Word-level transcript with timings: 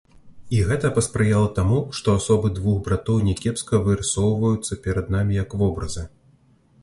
І 0.57 0.59
гэта 0.69 0.89
паспрыяла 0.95 1.49
таму, 1.57 1.77
што 1.97 2.15
асобы 2.21 2.51
двух 2.59 2.79
братоў 2.87 3.19
някепска 3.27 3.81
вырысоўваюцца 3.87 4.81
перад 4.87 5.11
намі 5.17 5.33
як 5.43 5.49
вобразы. 5.63 6.03